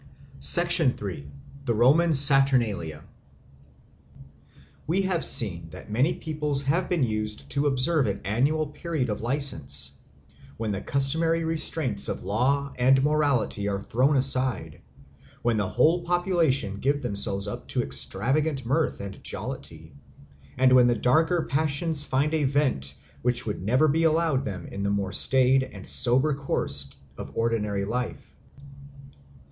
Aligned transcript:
3. 0.41 1.27
The 1.65 1.73
Roman 1.75 2.15
Saturnalia 2.15 3.03
WE 4.87 5.03
have 5.03 5.23
seen 5.23 5.69
that 5.69 5.91
many 5.91 6.15
peoples 6.15 6.63
have 6.63 6.89
been 6.89 7.03
used 7.03 7.47
to 7.51 7.67
observe 7.67 8.07
an 8.07 8.19
annual 8.25 8.65
period 8.65 9.11
of 9.11 9.21
license, 9.21 9.91
when 10.57 10.71
the 10.71 10.81
customary 10.81 11.43
restraints 11.43 12.09
of 12.09 12.23
law 12.23 12.73
and 12.79 13.03
morality 13.03 13.67
are 13.67 13.79
thrown 13.79 14.15
aside, 14.17 14.81
when 15.43 15.57
the 15.57 15.69
whole 15.69 16.01
population 16.03 16.77
give 16.77 17.03
themselves 17.03 17.47
up 17.47 17.67
to 17.67 17.83
extravagant 17.83 18.65
mirth 18.65 19.01
and 19.01 19.23
jollity, 19.23 19.93
and 20.57 20.73
when 20.73 20.87
the 20.87 20.95
darker 20.95 21.43
passions 21.43 22.05
find 22.05 22.33
a 22.33 22.43
vent 22.45 22.95
which 23.21 23.45
would 23.45 23.61
never 23.61 23.87
be 23.87 24.03
allowed 24.03 24.45
them 24.45 24.65
in 24.65 24.81
the 24.81 24.89
more 24.89 25.11
staid 25.11 25.61
and 25.61 25.85
sober 25.85 26.33
course 26.33 26.89
of 27.19 27.37
ordinary 27.37 27.85
life. 27.85 28.33